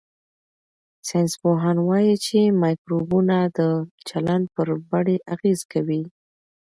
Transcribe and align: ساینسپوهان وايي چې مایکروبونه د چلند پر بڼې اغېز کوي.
ساینسپوهان 1.07 1.77
وايي 1.87 2.15
چې 2.25 2.39
مایکروبونه 2.63 3.37
د 3.57 3.59
چلند 4.07 4.45
پر 4.55 4.67
بڼې 4.89 5.17
اغېز 5.33 5.59
کوي. 5.71 6.01